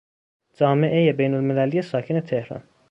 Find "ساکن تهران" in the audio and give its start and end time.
1.81-2.63